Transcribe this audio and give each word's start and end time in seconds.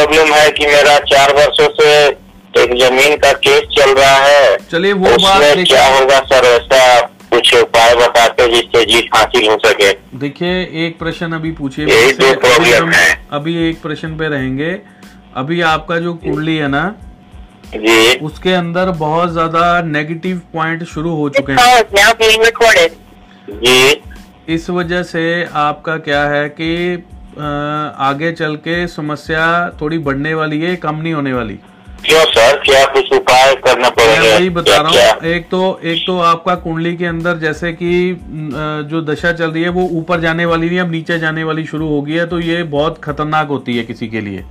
Problem 0.00 0.32
है 0.34 0.50
कि 0.50 0.66
मेरा 0.66 0.98
चार 1.06 1.32
वर्षों 1.34 1.68
से 1.78 1.88
एक 2.54 2.70
ज़मीन 2.78 3.16
का 3.16 3.32
केस 3.38 3.64
चल 3.72 3.90
रहा 3.94 4.16
है। 4.16 4.56
चलिए 4.70 4.92
वो 4.92 5.10
बात 5.16 5.42
क्या 5.68 5.86
होगा 5.86 6.18
सर 6.22 6.44
ऐसा 6.46 7.00
कुछ 7.32 7.54
उपाय 7.54 7.94
बताते 7.96 8.46
जिससे 8.48 8.84
जीत 8.84 9.10
हासिल 9.14 9.48
हो 9.48 9.56
सके? 9.66 9.92
देखिए 10.18 10.62
एक 10.86 10.98
प्रश्न 10.98 11.32
अभी 11.32 11.50
पूछिए 11.52 11.86
यही 11.86 12.12
दो 12.12 12.26
अभी 12.26 12.40
प्रॉब्लम 12.40 12.90
है। 12.90 13.20
अभी 13.32 13.56
एक 13.68 13.82
प्रश्न 13.82 14.16
पे 14.16 14.28
रहेंगे। 14.28 14.70
अभी 15.36 15.60
आपका 15.66 15.98
जो 15.98 16.14
कुंडली 16.16 16.56
है 16.56 16.68
ना 16.68 16.84
जी। 17.74 18.14
उसके 18.22 18.52
अंदर 18.54 18.90
बहुत 18.98 19.32
ज़्यादा 19.32 19.80
नेगेटिव 19.88 20.40
पॉइंट 20.54 20.84
शुरू 20.86 21.14
हो 21.16 21.28
चुके 21.30 21.52
हैं. 21.52 22.88
जी। 23.50 24.02
इस 24.54 24.70
वजह 24.70 25.02
से 25.04 25.22
आपका 25.58 25.96
क्या 26.00 26.22
है 26.28 26.48
कि 26.50 26.70
आगे 27.38 28.32
चल 28.32 28.54
के 28.58 28.86
समस्या 28.88 29.48
थोड़ी 29.80 29.98
बढ़ने 30.00 30.34
वाली 30.34 30.60
है 30.60 30.74
कम 30.76 30.96
नहीं 30.96 31.12
होने 31.12 31.32
वाली। 31.32 31.58
क्यों 32.04 32.24
सर? 32.26 32.56
क्या 32.58 32.84
कुछ 32.84 33.12
उपाय 33.12 33.54
करना 33.56 33.88
पड़ेगा? 33.88 34.20
मैं 34.22 34.34
वही 34.34 34.50
बता 34.50 34.76
रहा 34.76 34.90
हूँ 34.90 35.30
एक 35.30 35.48
तो 35.50 35.80
एक 35.84 36.02
तो 36.06 36.18
आपका 36.20 36.54
कुंडली 36.54 36.96
के 36.96 37.06
अंदर 37.06 37.38
जैसे 37.38 37.72
कि 37.72 37.90
जो 38.90 39.02
दशा 39.02 39.32
चल 39.32 39.50
रही 39.50 39.62
है 39.62 39.68
वो 39.70 39.88
ऊपर 39.98 40.20
जाने 40.20 40.44
वाली 40.44 40.68
नहीं 40.68 40.80
अब 40.80 40.90
नीचे 40.90 41.18
जाने 41.18 41.44
वाली 41.44 41.64
शुरू 41.66 41.88
हो 41.88 42.00
गई 42.02 42.12
है 42.12 42.26
तो 42.26 42.40
ये 42.40 42.62
बहुत 42.72 43.00
खतरनाक 43.04 43.48
होती 43.48 43.76
है 43.76 43.84
किसी 43.84 44.08
के 44.08 44.20
लिए। 44.20 44.44